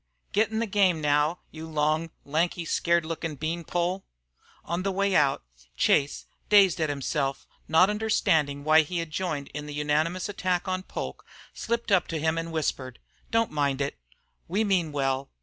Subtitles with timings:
[0.33, 4.03] "Git in the game, now, you long, lanky, scared lookin' beanpole!"
[4.65, 5.43] On the way out,
[5.77, 10.81] Chase, dazed at himself, not understanding why he had joined in the unanimous attack on
[10.81, 12.97] Poke, slipped up to him and whispered,
[13.29, 13.99] "Don't mind it.
[14.47, 15.29] We mean well.